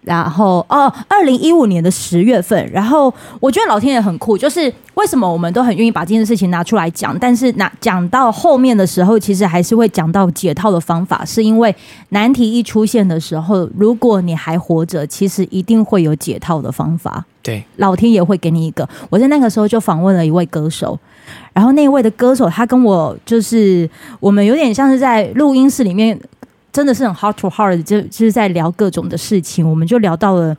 [0.03, 11.75] 然后哦，二零一五年的十月份，然后我觉得老天爷很酷，就是为什么我们都很愿意把这件事情拿出来讲，但是拿讲到后面的时候，其实还是会讲到解套的方法，是因为
[12.11, 17.25] 难题一出现的时候，如果你还活着，其实一定会有解套的方法。
[17.43, 18.89] 对，老天爷会给你一个。
[19.11, 20.99] 我在那个时候就访问了一位歌手。
[21.53, 23.89] 然后那一位的歌手，他跟我就是
[24.21, 26.19] 我们有点像是在录音室里面，
[26.73, 29.69] 真的是很 heart to heart，就就是在聊各种的事情。
[29.69, 30.57] 我们就聊到了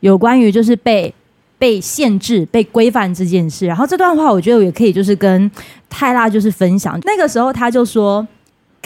[0.00, 1.12] 有关于就是被
[1.58, 3.66] 被限制、被规范这件事。
[3.66, 5.50] 然后这段话，我觉得也可以就是跟
[5.88, 6.98] 泰拉就是分享。
[7.04, 8.26] 那个时候他就说。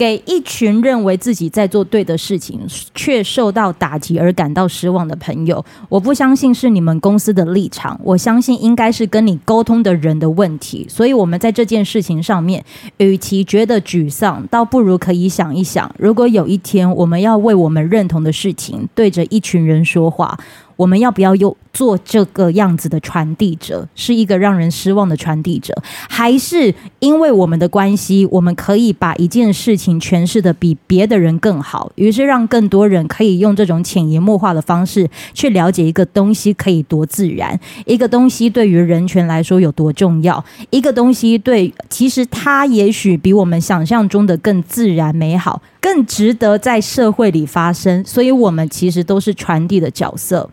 [0.01, 2.59] 给一群认为自己在做对的事情，
[2.95, 10.87] 却受到打击而感到失望的朋友，我不相信是你们公司的立场，我相信应该是跟你沟通的人的问题。
[10.89, 12.65] 所以，我们在这件事情上面，
[12.97, 20.35] 与其觉得沮丧，倒不如可以想一想，如果有一天我们要为我们认同的事情对着一群人说话。
[20.81, 25.75] 我们要不要又做这个样子的传递者，是一个让人失望的传递者，
[26.09, 45.61] 还是因为我们的关系，我们可以把一件事情诠释得比别的人更好，于是让更多人可以用这种潜移默化的方式去了解一个东西可以多自然，一个东西对于人权来说有多重要，一个东西对，其实它也许比我们想象中的更自然美好。
[45.81, 50.49] 更值得在社会里发生，所以我们其实都是传递的角色。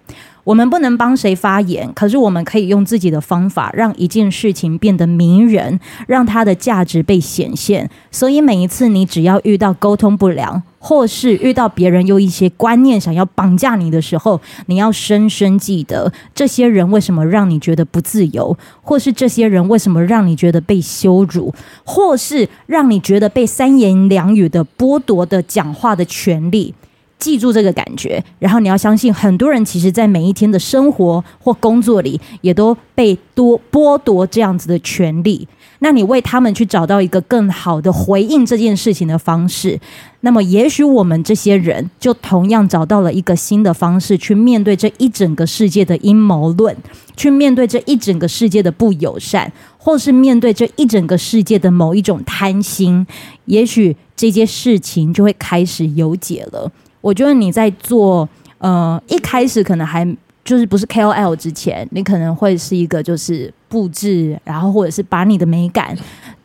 [0.48, 7.90] 我们不能帮谁发言，可是我们可以用自己的方法，让一件事情变得迷人，让它的价值被显现。
[8.10, 26.72] 所以每一次你只要遇到沟通不良，或是遇到别人用一些观念想要绑架你的时候，你要深深记得，这些人为什么让你觉得不自由，或是这些人为什么让你觉得被羞辱，或是让你觉得被三言两语的剥夺的讲话的权利。
[27.18, 35.46] 记住这个感觉，然后你要相信，很多人其实，在每一天的生活或工作里，也都被多剥夺这样子的权利。
[35.80, 39.78] 那你为他们去找到一个更好的回应这件事情的方式，
[40.22, 46.76] 那么也许我们这些人就同样找到了一个新的方式，去面对这一整个世界的阴谋论，
[47.16, 53.06] 去面对这一整个世界的不友善，或是面对这一整个世界的某一种贪心，
[53.44, 56.70] 也许这件事情就会开始有解了。
[57.00, 60.04] 我觉得你在做，呃，一开始可能还
[60.44, 65.96] 就是不是 KOL 之前，你可能会是一个就是布置，然后或者是把你的美感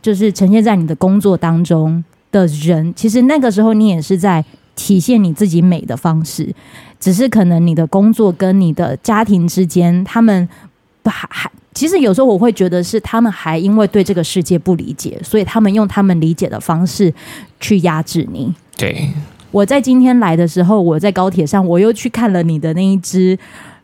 [0.02, 4.44] 就是呈现在你的工作当中的人，其实那个时候你也是在
[4.76, 6.54] 体现你自己美的方式，
[7.00, 10.48] 只是可能你的工作跟你的家庭之间，他们
[11.06, 17.14] 还还，其实有时候我会觉得是他们还因为对这个世界不理解，所以他们用他们理解的方式
[17.60, 18.54] 去压制你。
[18.76, 19.10] 对。
[19.54, 23.38] 我在今天来的时候，我在高铁上，我又去看了你的那一只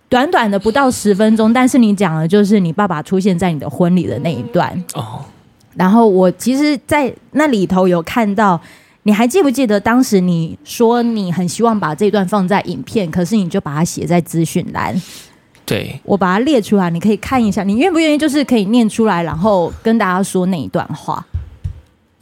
[0.09, 5.21] 短短的不到十分钟，但是你讲的就是你爸爸出现在你的婚礼的那一段哦。
[5.75, 8.59] 然后我其实，在那里头有看到，
[9.03, 14.99] 你还记不记得当时你说你很希望把这段放在影片，可是你就把它写在资讯栏。
[15.65, 18.17] 对，我把它列出来，你可以看一下，你愿不愿意？
[18.17, 21.23] 就是可以念出来，然后跟大家说那一段话。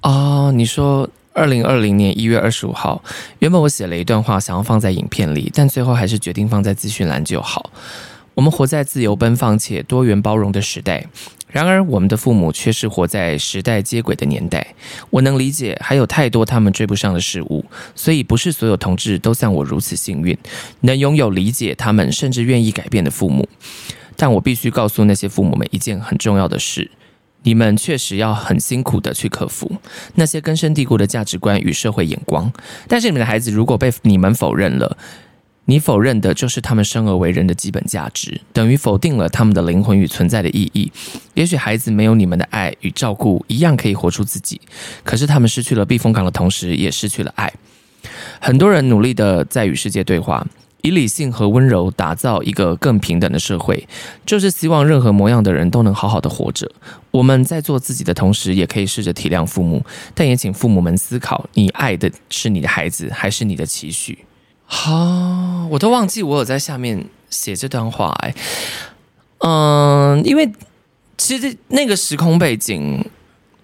[0.02, 3.04] 哦，你说二零二零年一月二十五号，
[3.38, 7.72] 原本我写了一段话，想要放在影片里，但最后还是决定放在资讯栏就好。
[8.34, 11.06] 我们活在自由奔放且多元包容的时代，
[11.48, 14.66] 然而我们的父母却是活在时代接轨的年代。
[15.12, 20.36] 我能理解，还有太多他们追不上的事物，所以不是所有同志都像我如此幸运，
[20.82, 23.48] 能拥有理解他们甚至愿意改变的父母。
[24.16, 26.90] 但我必须告诉那些父母们一件很重要的事：
[27.48, 29.72] 你们确实要很辛苦的去克服
[30.16, 32.52] 那些根深蒂固的价值观与社会眼光。
[32.90, 34.98] 但是你们的孩子如果被你们否认了，
[35.64, 40.92] 你否认的就是他们生而为人的基本价值，等于否定了他们的灵魂与存在的意义。
[41.36, 44.60] 也许孩子没有你们的爱与照顾，一样可以活出自己，
[45.06, 47.54] 可是他们失去了避风港的同时，也失去了爱。
[48.42, 50.46] 很多人努力的在与世界对话，
[50.82, 53.88] 以理性和温柔打造一个更平等的社会，
[54.26, 56.72] 就是希望任何模样的人都能好好的活着。
[57.12, 64.20] 我们在做自己的同时，也可以试着体谅父母，但也请父母们思考：你爱的是你的孩子，还是你的期许？
[64.66, 68.36] 好、哦，我都忘记我有在下面写这段话哎，
[69.40, 70.52] 嗯，因为
[71.18, 73.04] 其实那个时空背景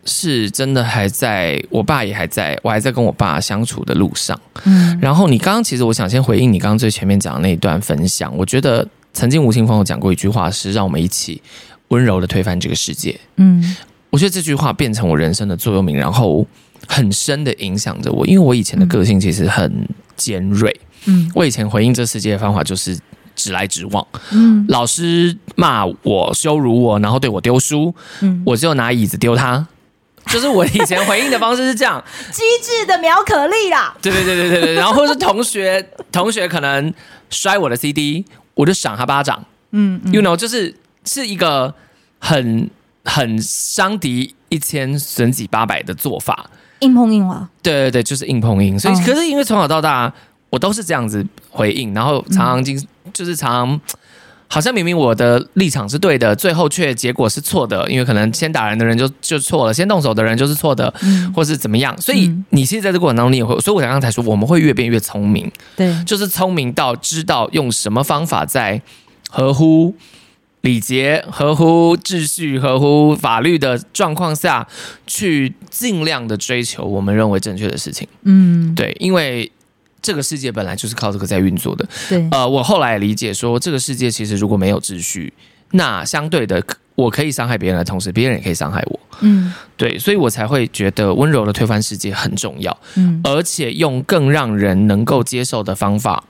[0.06, 11.42] 是真的还在，我爸也还在，我还在跟我爸相处的路上，嗯，然后你刚刚其实我想先回应你刚刚最前面讲的那一段分享，我觉得曾经吴青峰有讲过一句话是让我们一起
[11.90, 13.76] 温柔的推翻这个世界，嗯，
[14.10, 16.46] 我觉得这句话变成我人生的座右铭，然后
[16.88, 20.78] 很深的影响着我，因为我以前的个性其实很尖锐。
[21.06, 22.98] 嗯，我以前回应这世界的方法就是
[23.36, 24.06] 直来直往。
[24.32, 29.68] 嗯，老师骂我、羞辱我，然后对我丢书，嗯，我就拿椅子丢他。
[30.28, 33.96] 就是我以前回应的方式是这样， 机智的苗可丽啦。
[34.02, 36.94] 对对对对对对，然后是同学 同学可能
[37.30, 39.44] 摔我的 CD，我就赏他巴掌。
[39.72, 41.74] 嗯，嗯，you know，就是是一个
[42.20, 42.70] 很
[43.06, 47.50] 很伤敌一千损己八百的做法，硬碰硬了。
[47.62, 48.80] 对对对，就是硬碰硬。
[48.80, 50.14] 所以，可是因为从小到大。
[50.50, 52.80] 我都是这样子回应，然后常常经
[53.12, 53.82] 就是常常，
[54.54, 62.00] 好像明明我的立场是对的，最后却结果是错的，因为可能先打人的人就就错了，先动手的人就是错的，嗯、或是怎么样。
[62.00, 68.80] 所以你其实在这个过程当中，你也会，所以我才刚才说，我们会越变越聪明，对，就是聪明到知道用什么方法在
[69.32, 69.96] 合乎
[70.62, 74.68] 礼节、合乎秩序、合乎法律的状况下
[75.08, 78.08] 去尽量的追求我们认为正确的事情。
[78.22, 79.52] 嗯，对，因为。
[80.04, 81.88] 这个世界本来就是靠这个在运作的。
[82.10, 85.34] 对，呃，我后来理解说，这个世界其实如果没有秩序，
[85.72, 86.62] 那相对的，
[86.94, 89.00] 我可以伤害别人的同时，别人也可以伤害我。
[89.22, 92.78] 嗯，对，所以我才会觉得温柔的推翻世界很重要。
[92.96, 96.26] 嗯，而且用更让人能够接受的方法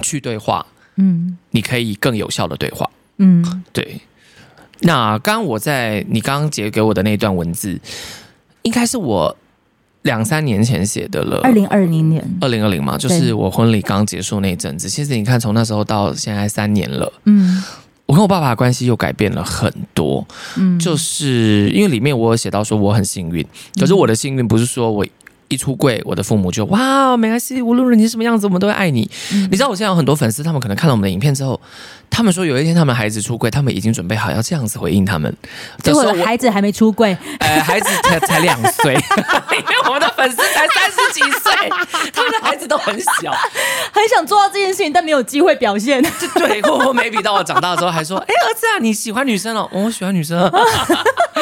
[0.00, 0.64] 去对话。
[0.94, 2.88] 嗯，你可以更有效的对话。
[3.18, 4.00] 嗯，对。
[4.84, 7.80] 那刚刚我在你刚刚截给我的那段文字，
[8.62, 9.36] 应该是我。
[10.02, 14.88] 两三年前写的了，二零二零年，二零二零嘛，就是我婚礼刚结束那阵子。
[14.88, 17.62] 其实你看，从那时候到现在三年了，嗯，
[18.06, 23.46] 我跟我爸爸的关系又改变了很多，嗯，就是因为里面我有写到说我很幸运，
[23.78, 25.06] 可是我的幸运不是说我。
[25.52, 29.08] 一出柜，我的父母就哇，没关系，无论你什么样子，我们都会爱你。
[29.32, 31.60] 嗯、你知道，我现在有很多粉丝，他们可能看了我们的影片之后，
[32.08, 35.34] 他们说有一天他们孩子出柜，他们已经准备好要这样子回应他们。
[35.82, 38.94] 结果孩子还没出柜，呃，孩子才才两岁，
[39.52, 41.52] 因为我们的粉丝才三十几岁，
[42.12, 43.30] 他们的孩子都很小，
[43.92, 46.02] 很想做到这件事情，但没有机会表现。
[46.34, 49.68] 对，或或 maybe 到我长大之后还说，哎，儿子啊，你喜欢女生哦？
[49.72, 50.40] 我喜欢女生，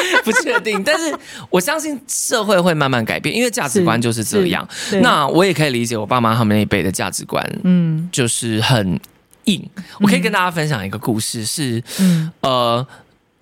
[0.25, 1.15] 不确定，但是
[1.49, 4.01] 我相信社会会慢慢改变，因为价值观。
[4.01, 4.67] 就是这样，
[5.01, 8.99] 那我也可以理解我爸妈他们那一辈的价值观，嗯，就是很
[9.43, 9.63] 硬。
[9.99, 12.87] 我可以跟大家分享一个故事，是，嗯，呃，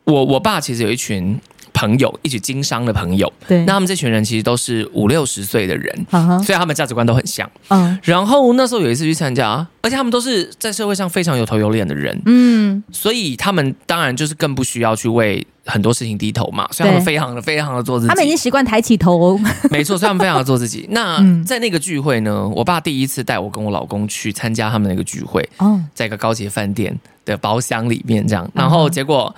[0.03, 1.39] 我我爸其实有一群
[1.73, 6.05] 朋友，一起经商的朋友，对，那他们这群人其实都是五六十岁的人，
[6.43, 7.97] 所以他们价值观都很像，嗯。
[8.03, 15.45] 然后那时候有一次去参加，而且他们都是在社会上非常有头有脸的人，嗯，所以他们当然就是更不需要去为。
[15.65, 18.09] 很多事情低头嘛，所以他们非常的非常的做自己。
[18.09, 19.37] 他们已经习惯抬起头，
[19.69, 20.87] 没错，所以他们非常的做自己。
[20.89, 28.49] 那 在那个聚会呢，我爸第一次带我跟我老公去参加他们那个聚会，哦，在一个高级饭店的包厢里面这样。
[28.55, 29.35] 然后结果，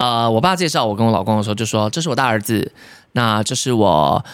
[0.00, 2.72] 呃，我爸介绍我跟我老公的时候就说：“这是我大儿子，
[3.12, 4.24] 那这是我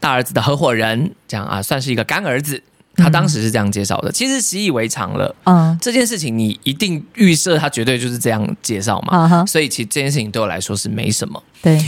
[0.00, 2.60] 大儿子的合伙人，这样啊，算是一个干儿子。”
[2.96, 5.32] 他当时是这样介绍的，其实习以为常了。
[5.44, 9.28] 嗯，这件事情你一定预设他绝对就是这样介绍嘛。
[9.30, 11.40] 嗯，所以其实这件事情对我来说是没什么。
[11.62, 11.78] 对，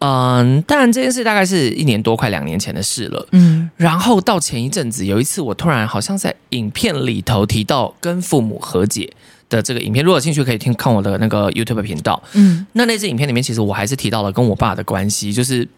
[0.00, 3.26] 嗯，当然这件事大概是一年多快两年前的事了。
[3.32, 9.10] 嗯，然后到前一阵子有一次，我突然好像在影片里头提到跟父母和解
[9.50, 12.22] 的这个影片，如果有兴趣可以听看我的那个 YouTube 频道。
[12.32, 15.68] 嗯，那那支影片里面，其实我还是提到了跟我爸的关系，就是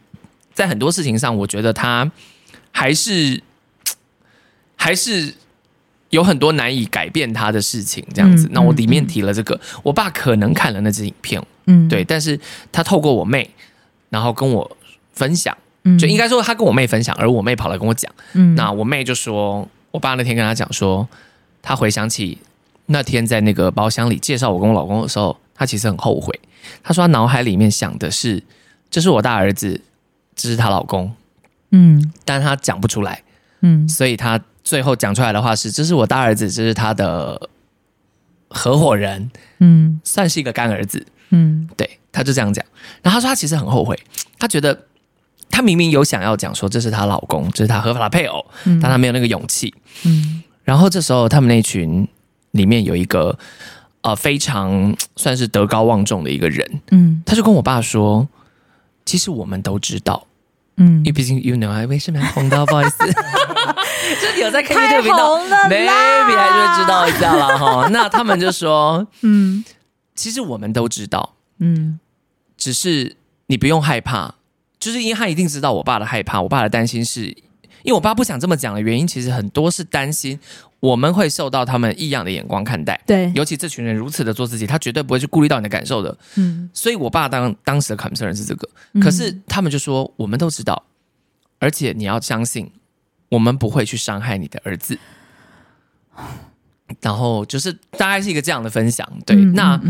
[0.55, 2.09] 在很多事情上，我觉得他
[2.71, 3.43] 还是
[4.77, 5.35] 还是
[6.11, 8.47] 有很多难以改变他的事情，这样子。
[8.47, 12.39] 嗯、那我里面提了这个，嗯、我爸可能看了那支影片，嗯，对，但是
[12.71, 13.51] 他透过我妹，
[14.11, 14.77] 然后跟我
[15.15, 21.09] 分享，嗯，就应该说他跟我妹分享，而我妹跑来跟我讲，嗯，那我妹就说，我爸那天跟他讲说，
[21.63, 22.37] 他回想起。
[22.87, 26.39] 那天在那个包厢里介绍我跟我老公的时候，他其实很后悔。
[26.83, 28.43] 他说他脑海里面想的是，
[28.91, 29.81] 这是我大儿子，
[30.37, 31.13] 这是他老公，
[31.71, 33.23] 嗯，但他讲不出来，
[33.63, 37.49] 嗯，所以他最后讲出来的话是，这是我大儿子，这是他的
[38.49, 42.65] 合伙人，嗯，算是一个干儿子，嗯，对，他就这样讲。
[43.03, 43.99] 然后他说他其实很后悔，
[44.39, 44.87] 他觉得
[45.51, 49.75] 他明明有想要讲说这是她老公，这是她合法的配偶，嗯，但她没有那个勇气，
[50.05, 50.43] 嗯。
[50.65, 52.07] 然后这时候他们那群。
[52.53, 53.39] 里面有一个
[54.01, 58.27] 呃非常算是德高望重的一个人，嗯，他就跟我爸说，
[59.05, 60.27] 其实我们都知道，
[60.77, 62.99] 嗯，因为毕竟 you know 还为什么要红到不好意思，
[64.35, 65.39] 就有在看 YouTube 频道，
[65.69, 67.89] maybe 还是会知道一下了哈。
[67.93, 69.65] 那他们就说，嗯，
[70.15, 71.99] 其实我们都知道，嗯，
[72.57, 74.35] 只是你不用害怕，
[74.79, 77.37] 就是因为他一定知道我爸的害怕，我爸的担心是
[77.85, 80.39] 因为我爸不想这么讲的原因，其实很多是担心。
[80.81, 86.19] 我们会受到他们异样的眼光看待，对，尤其这群人如此的做自己，他绝对不会去顾虑到你的感受的。
[86.35, 88.69] 嗯，所以我爸当当时的 concern 是这个，
[89.01, 90.83] 可是他们就说我们都知道，
[91.61, 92.69] 而且你要相信，
[93.29, 94.99] 我们不会去伤害你的儿子。
[97.01, 99.81] 然后就是大概是一个这样的分享，对，嗯、那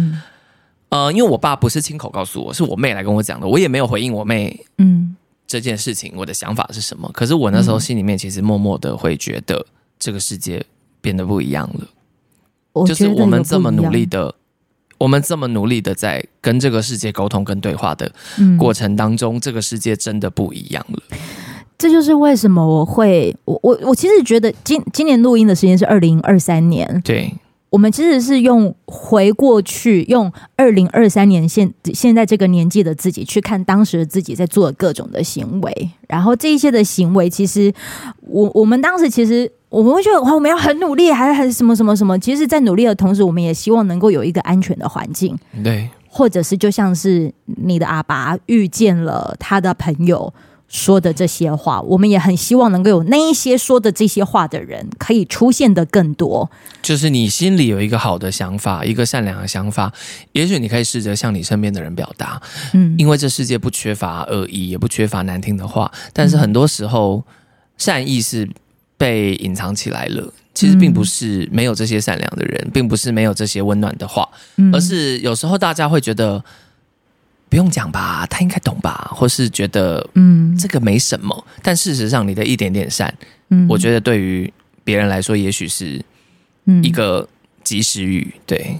[0.91, 5.17] 呃，因为我爸不是亲口告诉我，是我妹来跟我讲的，我也没有回应我妹，嗯，
[5.53, 7.11] 这件事情我的想法是什么？
[7.13, 9.67] 可是我那时候心里面其实默默的会觉得
[9.99, 10.65] 这个世界。
[11.05, 14.33] 变得不一样了，就是我们这么努力的，
[14.99, 18.09] 我们这么努力的在跟这个世界沟通跟对话的
[18.57, 21.03] 过程当中，嗯、这个世界真的不一样了。
[21.77, 27.35] 这就是为什么我会，我我我其实觉得今今年录音的时间是二零二三年，对。
[27.73, 37.73] 我们其实是用回过去，用二零二三年现现在这个年纪的自己去看当时的自己在做各种的行为，然后这一些的行为，其实
[38.21, 42.19] 我我们当时其实我们会觉得哇，我们要很努力，还还什么什么什么。
[42.19, 50.31] 其实，在努力的同时，我们也希望能够有一个安全的环境，对，或者是就像是你的阿爸遇见了他的朋友。
[50.73, 56.51] 说的这些话，我们也很希望能够有那一些说的这些话的人可以出现的更多。
[56.81, 59.93] 就是你心里有一个好的想法，一个善良的想法，
[60.33, 62.41] 也许你可以试着向你身边的人表达。
[62.73, 67.23] 嗯，因为这世界不缺乏恶意，也不缺乏难听的话，但是很多时候
[67.77, 68.49] 善意是
[68.97, 70.33] 被隐藏起来了。
[70.55, 74.27] 其实并不是没有这些善良的人，并不是没有这些温暖的话，
[74.73, 76.43] 而是有时候大家会觉得。
[77.53, 81.37] 不用讲吧，他应该懂吧，或是觉得嗯，这个没什么。
[81.47, 83.15] 嗯、但事实上，你的一点点善，
[83.51, 84.51] 嗯，我觉得对于
[84.83, 86.03] 别人来说，也许是
[86.83, 87.29] 一个
[87.63, 88.33] 及时雨。
[88.47, 88.79] 对，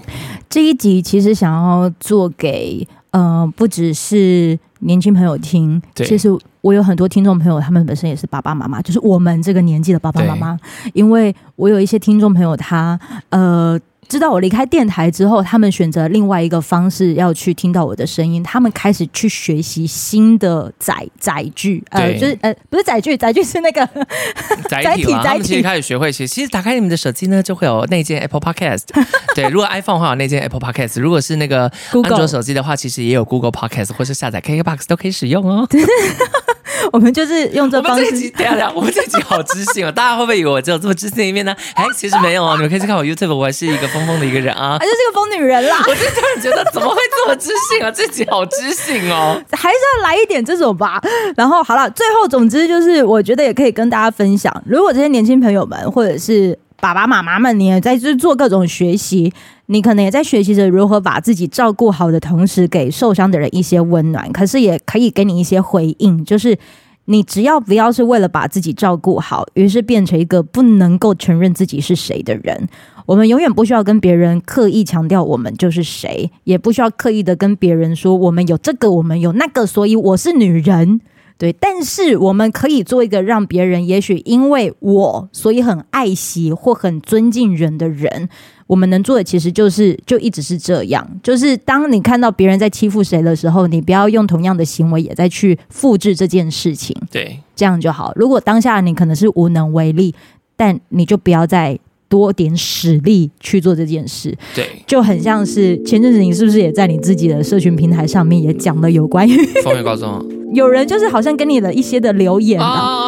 [0.49, 5.79] 这一集其实想要做给呃，不只是年轻朋友听。
[5.93, 6.27] 其实
[6.61, 10.59] 我有很多听众朋友，他们本身也是爸爸妈妈，就是我们这个年纪的爸爸妈妈。
[10.93, 13.79] 因为我有一些听众朋友他，他呃。
[14.07, 18.41] 知道我离开电台之后，他们选择另外一个方式要去听到我的声音。
[18.43, 23.87] 他们开始去学习新的载载具，呃，就是呃，不是载具，载具是那个
[24.69, 25.03] 载体。
[25.23, 28.83] 他们其实开始学会学，其实打开你们的手机呢，就会有内建 Apple Podcast。
[29.35, 31.71] 对，如果 iPhone 的话有内建 Apple Podcast，如果是那个
[32.03, 35.67] 安卓手机的话，其实也有 Google Podcast，或是下载 KKBox 都可以使用哦。
[36.91, 38.03] 我们就是用这方式。
[38.05, 38.33] 我们这集，
[38.75, 39.91] 我们这集好知性哦！
[39.91, 41.55] 大家会不会以为我只有这么知性的一面呢？
[41.75, 45.77] 哎，其实没有哦，你们可以去看我 YouTube，我还是一个疯疯的一个人啊，还是个疯女人啦！
[45.87, 47.91] 我就突然觉得，怎么会这么知性啊？
[47.91, 51.01] 这集好知性哦，还是要来一点这种吧。
[51.35, 59.31] 然后好了，最后总之就是，我觉得也可以跟大家分享，如果这些年轻朋友们或者是爸爸妈妈们，你也在就是做各种学习，
[59.67, 66.57] 你可能也在学习着如何把自己照顾好的同时，给受伤的人一些温暖，可是也可以给你一些回应，就是。
[67.05, 72.69] 你只要不要是为了把自己照顾好，于是变成一个不能够承认自己是谁的人。
[73.05, 81.01] 我们永远不需要跟别人刻意强调我们就是谁，也不需要刻意的跟别人说我们有这个，我们有那个，所以我是女人。
[81.37, 88.29] 对，但是我们可以做一个让别人也许因为我，所以很爱惜或很尊敬人的人。
[88.65, 96.95] 我们能做的其实就是就一直是这样，就是当你看到别人在欺负谁的时候，你不要用同样的行为也在去复制这件事情。
[97.11, 98.13] 对，这样就好。
[98.15, 100.15] 如果当下你可能是无能为力，
[100.55, 101.77] 但你就不要再
[102.07, 104.35] 多点使力去做这件事。
[104.55, 110.25] 对，就很像是前阵子你是不是也在你自己的社群平台上面也讲了有关于丰原高中？
[110.53, 112.61] 有人就是好像跟你的一些的留言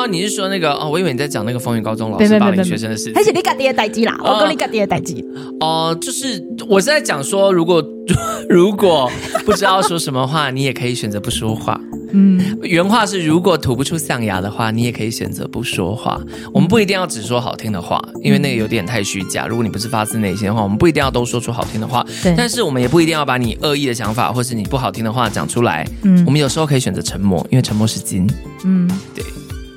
[0.06, 0.90] 啊，你是说那个哦？
[0.90, 4.16] 我以为你在讲那个丰原高中老师霸凌学生的事情，还是你家爹的代志啦？
[4.24, 5.16] 我跟你家爹的代志
[5.60, 7.84] 哦，就是我是在讲说，如果
[8.48, 9.12] 如果
[9.46, 11.80] 不知道说什么话，你也可以选择不说话。
[12.12, 16.22] 嗯，原话是：如果吐不出象牙的话，你也可以选择不说话。
[16.54, 19.48] 我们不一定要只说好听的话，因为那个有点太虚假。
[19.48, 22.06] 如果你不是发自内心的话，我们不一定要都说出好听的话。
[22.22, 25.86] 对，但是我们也不一定要把你恶意的想法或是你不好听的话讲出来。
[26.04, 28.30] 嗯，我们有时候可以选择沉默，因为沉默是金。
[28.64, 29.24] 嗯，对。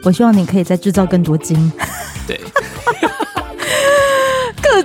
[0.02, 1.70] 我希望你可以再制造更多金。
[2.26, 2.40] 对。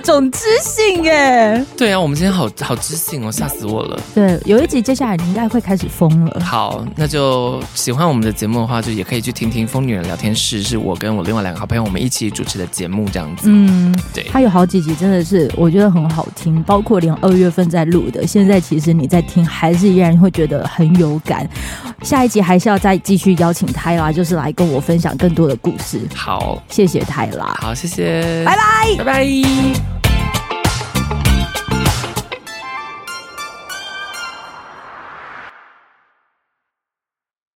[0.06, 3.98] 各种知性耶，对啊，我们今天好好知性哦，吓死我了。
[4.14, 6.40] 对，有一集接下来你应该会开始疯了。
[6.44, 13.44] 好，那就喜欢我们的节目的话，就也可以去听听《疯女人聊天室》，是我跟我另外两个好朋友我们一起主持的节目，这样子。
[13.50, 21.48] 嗯，对，它有好几集真的是我觉得很好听，包括连二月份在录的，现在其实你在听还是依然会觉得很有感。
[22.02, 25.98] 下一集还是要再继续邀请泰拉，就是来跟我分享更多的故事。
[26.14, 27.56] 好，谢谢泰拉。
[27.62, 29.93] 好，谢谢，拜拜，拜拜。